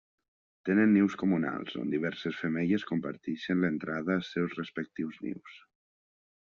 Tenen 0.69 0.89
nius 0.95 1.17
comunals, 1.23 1.75
on 1.81 1.93
diverses 1.95 2.39
femelles 2.45 2.87
comparteixen 2.93 3.63
l'entrada 3.67 4.19
als 4.19 4.35
seus 4.37 4.61
respectius 4.63 5.25
nius. 5.29 5.63